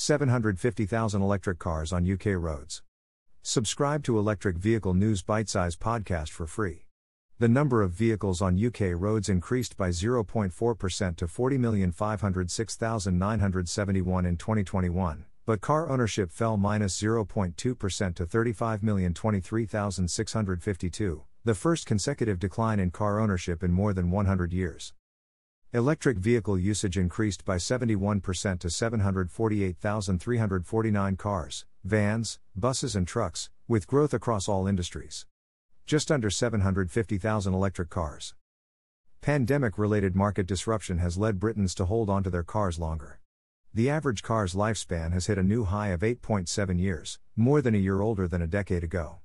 [0.00, 2.80] 750,000 electric cars on UK roads.
[3.42, 6.86] Subscribe to Electric Vehicle News Bite Size podcast for free.
[7.38, 15.60] The number of vehicles on UK roads increased by 0.4% to 40,506,971 in 2021, but
[15.60, 17.76] car ownership fell minus 0.2% to
[18.24, 24.94] 35,023,652, the first consecutive decline in car ownership in more than 100 years.
[25.72, 34.12] Electric vehicle usage increased by 71% to 748,349 cars, vans, buses, and trucks, with growth
[34.12, 35.26] across all industries.
[35.86, 38.34] Just under 750,000 electric cars.
[39.20, 43.20] Pandemic related market disruption has led Britons to hold onto their cars longer.
[43.72, 47.78] The average car's lifespan has hit a new high of 8.7 years, more than a
[47.78, 49.20] year older than a decade ago.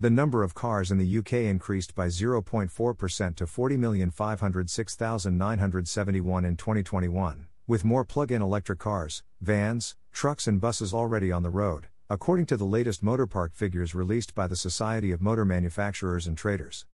[0.00, 7.84] The number of cars in the UK increased by 0.4% to 40,506,971 in 2021, with
[7.84, 12.56] more plug in electric cars, vans, trucks, and buses already on the road, according to
[12.56, 16.86] the latest motorparc figures released by the Society of Motor Manufacturers and Traders.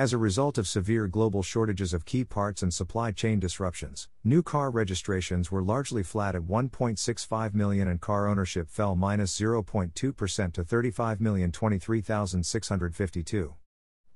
[0.00, 4.42] As a result of severe global shortages of key parts and supply chain disruptions, new
[4.42, 10.64] car registrations were largely flat at 1.65 million and car ownership fell minus 0.2% to
[10.64, 13.54] 35,023,652.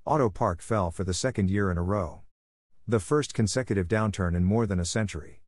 [0.07, 2.23] Auto park fell for the second year in a row.
[2.89, 5.43] The first consecutive downturn in more than a century.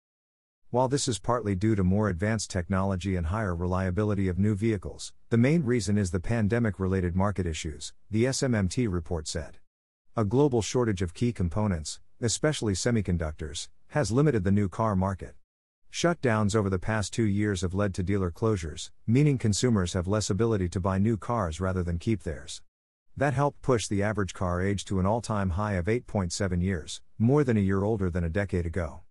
[0.68, 5.14] While this is partly due to more advanced technology and higher reliability of new vehicles,
[5.30, 9.56] the main reason is the pandemic related market issues, the SMMT report said.
[10.18, 15.34] A global shortage of key components, especially semiconductors, has limited the new car market.
[15.92, 20.30] Shutdowns over the past two years have led to dealer closures, meaning consumers have less
[20.30, 22.62] ability to buy new cars rather than keep theirs.
[23.14, 27.02] That helped push the average car age to an all time high of 8.7 years,
[27.18, 29.02] more than a year older than a decade ago.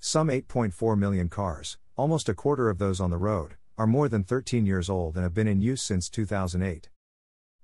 [0.00, 4.24] Some 8.4 million cars, almost a quarter of those on the road, are more than
[4.24, 6.88] 13 years old and have been in use since 2008.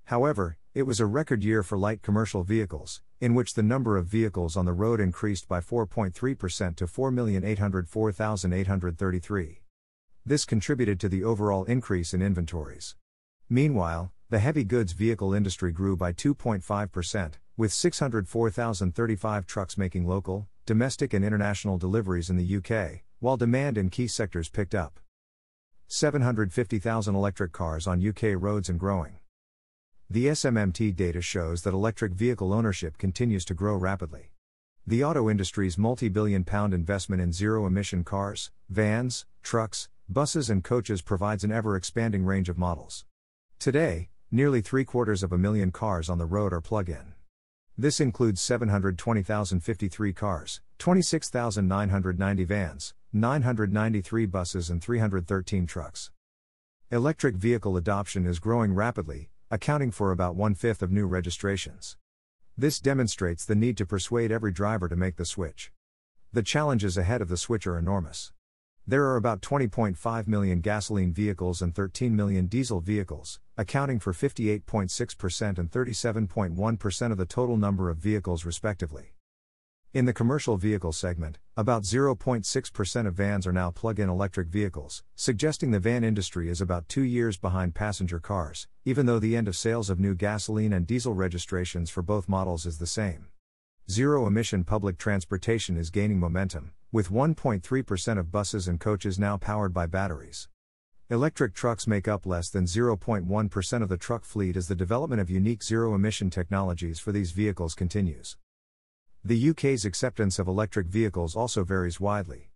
[0.05, 4.05] However, it was a record year for light commercial vehicles, in which the number of
[4.05, 9.57] vehicles on the road increased by 4.3% to 4,804,833.
[10.23, 12.95] This contributed to the overall increase in inventories.
[13.49, 21.13] Meanwhile, the heavy goods vehicle industry grew by 2.5%, with 604,035 trucks making local, domestic,
[21.13, 24.99] and international deliveries in the UK, while demand in key sectors picked up.
[25.87, 29.17] 750,000 electric cars on UK roads and growing.
[30.07, 34.29] The SMMT data shows that electric vehicle ownership continues to grow rapidly.
[34.85, 40.63] The auto industry's multi billion pound investment in zero emission cars, vans, trucks, buses, and
[40.63, 43.03] coaches provides an ever expanding range of models.
[43.57, 47.13] Today, nearly three quarters of a million cars on the road are plug in.
[47.75, 56.11] This includes 720,053 cars, 26,990 vans, 993 buses, and 313 trucks.
[56.91, 61.95] Electric vehicle adoption is growing rapidly, accounting for about one fifth of new registrations.
[62.57, 65.71] This demonstrates the need to persuade every driver to make the switch.
[66.33, 68.33] The challenges ahead of the switch are enormous.
[68.85, 75.57] There are about 20.5 million gasoline vehicles and 13 million diesel vehicles, accounting for 58.6%
[75.57, 79.14] and 37.1% of the total number of vehicles, respectively.
[79.95, 85.05] In the commercial vehicle segment, about 0.6% of vans are now plug in electric vehicles,
[85.15, 89.47] suggesting the van industry is about two years behind passenger cars, even though the end
[89.47, 93.27] of sales of new gasoline and diesel registrations for both models is the same.
[93.89, 99.73] Zero emission public transportation is gaining momentum, with 1.3% of buses and coaches now powered
[99.73, 100.49] by batteries.
[101.09, 105.29] Electric trucks make up less than 0.1% of the truck fleet as the development of
[105.29, 108.35] unique zero emission technologies for these vehicles continues.
[109.27, 112.51] The UK's acceptance of electric vehicles also varies widely.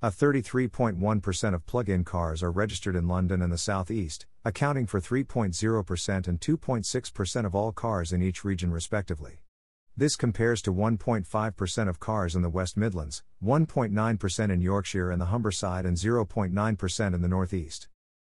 [0.00, 4.86] A 33.1% of plug in cars are registered in London and the South East, accounting
[4.86, 9.40] for 3.0% and 2.6% of all cars in each region, respectively.
[9.96, 15.26] This compares to 1.5% of cars in the West Midlands, 1.9% in Yorkshire and the
[15.26, 17.88] Humberside, and 0.9% in the North East.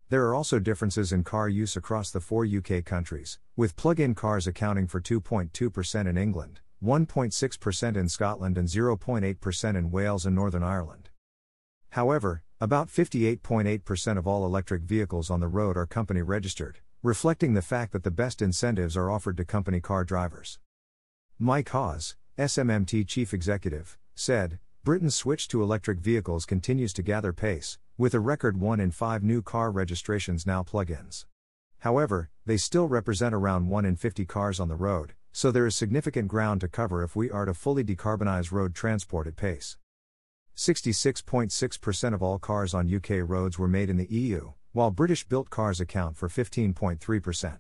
[0.10, 4.14] There are also differences in car use across the four UK countries, with plug in
[4.14, 10.64] cars accounting for 2.2% in England, 1.6% in Scotland and 0.8% in Wales and Northern
[10.64, 11.10] Ireland.
[11.90, 17.62] However, about 58.8% of all electric vehicles on the road are company registered, reflecting the
[17.62, 20.60] fact that the best incentives are offered to company car drivers.
[21.38, 27.78] Mike Hawes, SMMT chief executive, said Britain's switch to electric vehicles continues to gather pace,
[27.98, 31.26] with a record 1 in 5 new car registrations now plug ins.
[31.80, 35.74] However, they still represent around 1 in 50 cars on the road, so there is
[35.74, 39.78] significant ground to cover if we are to fully decarbonize road transport at pace.
[40.58, 45.50] 66.6% of all cars on UK roads were made in the EU, while British built
[45.50, 47.60] cars account for 15.3%.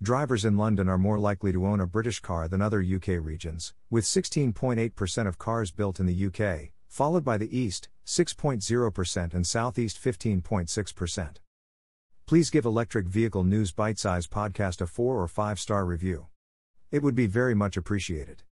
[0.00, 3.74] Drivers in London are more likely to own a British car than other UK regions,
[3.90, 10.00] with 16.8% of cars built in the UK, followed by the East, 6.0%, and Southeast,
[10.00, 11.30] 15.6%.
[12.26, 16.28] Please give Electric Vehicle News Bite Size Podcast a 4 or 5 star review.
[16.94, 18.44] It would be very much appreciated.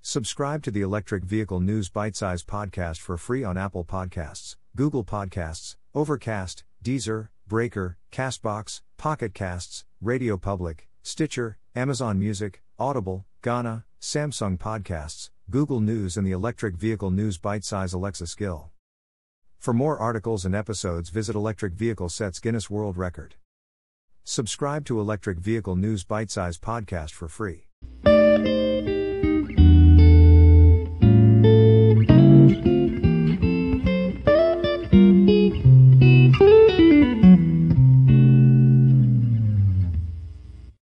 [0.00, 5.02] Subscribe to the Electric Vehicle News Bite Size Podcast for free on Apple Podcasts, Google
[5.02, 14.56] Podcasts, Overcast, Deezer, Breaker, Castbox, Pocket Casts, Radio Public, Stitcher, Amazon Music, Audible, Gaana, Samsung
[14.56, 18.70] Podcasts, Google News, and the Electric Vehicle News Bite Size Alexa skill.
[19.58, 23.34] For more articles and episodes, visit Electric Vehicle Sets Guinness World Record.
[24.26, 27.66] Subscribe to Electric Vehicle News Bite Size Podcast for free.